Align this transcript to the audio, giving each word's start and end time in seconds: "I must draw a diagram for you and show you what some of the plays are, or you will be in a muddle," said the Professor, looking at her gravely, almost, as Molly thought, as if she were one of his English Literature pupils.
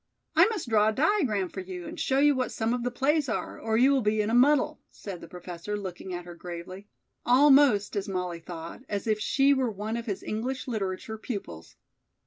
"I 0.35 0.45
must 0.47 0.67
draw 0.67 0.87
a 0.89 0.93
diagram 0.93 1.47
for 1.49 1.59
you 1.59 1.85
and 1.85 1.99
show 1.99 2.17
you 2.17 2.33
what 2.33 2.51
some 2.51 2.73
of 2.73 2.81
the 2.81 2.89
plays 2.89 3.29
are, 3.29 3.59
or 3.59 3.77
you 3.77 3.91
will 3.91 4.01
be 4.01 4.19
in 4.19 4.31
a 4.31 4.33
muddle," 4.33 4.81
said 4.89 5.21
the 5.21 5.27
Professor, 5.27 5.77
looking 5.77 6.11
at 6.11 6.25
her 6.25 6.33
gravely, 6.33 6.87
almost, 7.23 7.95
as 7.95 8.07
Molly 8.09 8.39
thought, 8.39 8.81
as 8.89 9.05
if 9.05 9.19
she 9.19 9.53
were 9.53 9.69
one 9.69 9.97
of 9.97 10.07
his 10.07 10.23
English 10.23 10.67
Literature 10.67 11.19
pupils. 11.19 11.75